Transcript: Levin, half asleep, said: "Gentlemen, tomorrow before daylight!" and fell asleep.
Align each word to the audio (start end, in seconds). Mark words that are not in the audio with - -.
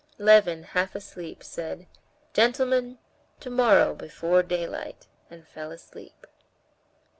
Levin, 0.17 0.63
half 0.63 0.95
asleep, 0.95 1.43
said: 1.43 1.85
"Gentlemen, 2.33 2.97
tomorrow 3.39 3.93
before 3.93 4.41
daylight!" 4.41 5.05
and 5.29 5.47
fell 5.47 5.71
asleep. 5.71 6.25